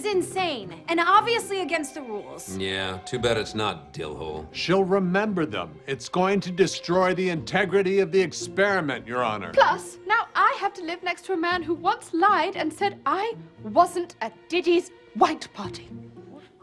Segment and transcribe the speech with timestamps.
[0.00, 2.56] is insane and obviously against the rules.
[2.56, 4.46] Yeah, too bad it's not, Dillhole.
[4.52, 5.78] She'll remember them.
[5.86, 9.52] It's going to destroy the integrity of the experiment, Your Honor.
[9.52, 12.98] Plus, now I have to live next to a man who once lied and said
[13.04, 15.88] I wasn't at Diddy's white party.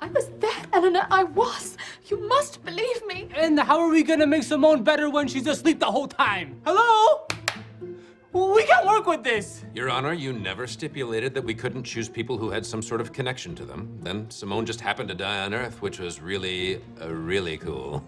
[0.02, 1.06] I was there, Eleanor.
[1.12, 1.78] I was.
[2.06, 3.30] You must believe me.
[3.36, 6.60] And how are we gonna make Simone better when she's asleep the whole time?
[6.66, 7.28] Hello?
[8.34, 9.64] We can't work with this.
[9.76, 13.14] Your Honor, you never stipulated that we couldn't choose people who had some sort of
[13.14, 14.00] connection to them.
[14.02, 18.04] Then Simone just happened to die on Earth, which was really, uh, really cool.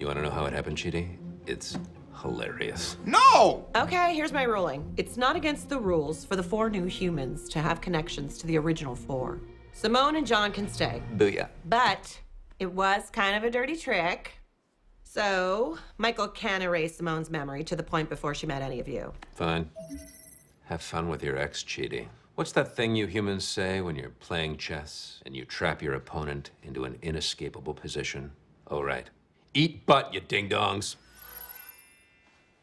[0.00, 1.16] You want to know how it happened, Chidi?
[1.46, 1.78] It's
[2.20, 2.96] hilarious.
[3.06, 3.66] No!
[3.76, 4.92] Okay, here's my ruling.
[4.96, 8.58] It's not against the rules for the four new humans to have connections to the
[8.58, 9.42] original four.
[9.72, 11.04] Simone and John can stay.
[11.16, 11.48] Booyah.
[11.66, 12.18] But
[12.58, 14.32] it was kind of a dirty trick.
[15.14, 19.12] So, Michael can erase Simone's memory to the point before she met any of you.
[19.36, 19.70] Fine.
[20.64, 22.08] Have fun with your ex, Chidi.
[22.34, 26.50] What's that thing you humans say when you're playing chess and you trap your opponent
[26.64, 28.32] into an inescapable position?
[28.66, 29.08] Oh, right.
[29.54, 30.96] Eat butt, you ding-dongs.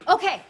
[0.09, 0.41] Okay,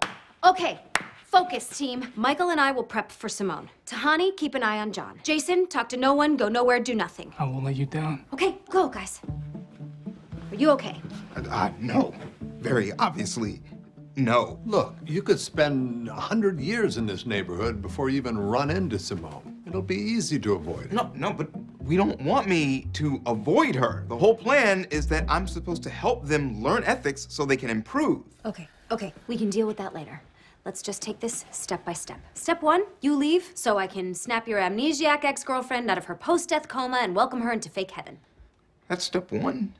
[0.43, 0.79] okay.
[1.25, 2.11] Focus, team.
[2.15, 3.69] Michael and I will prep for Simone.
[3.85, 5.19] Tahani, keep an eye on John.
[5.21, 7.31] Jason, talk to no one, go nowhere, do nothing.
[7.37, 8.25] I won't let you down.
[8.33, 9.21] Okay, go, guys.
[10.51, 11.01] Are you okay?
[11.49, 12.13] Uh, no.
[12.59, 13.61] Very obviously,
[14.17, 14.59] no.
[14.65, 18.99] Look, you could spend a hundred years in this neighborhood before you even run into
[18.99, 19.63] Simone.
[19.65, 20.91] It'll be easy to avoid it.
[20.91, 21.47] No, no, but
[21.81, 24.03] we don't want me to avoid her.
[24.09, 27.69] The whole plan is that I'm supposed to help them learn ethics so they can
[27.69, 28.23] improve.
[28.45, 29.13] Okay, okay.
[29.27, 30.21] We can deal with that later.
[30.65, 32.19] Let's just take this step by step.
[32.33, 36.15] Step one, you leave so I can snap your amnesiac ex girlfriend out of her
[36.15, 38.19] post death coma and welcome her into fake heaven.
[38.89, 39.73] That's step one.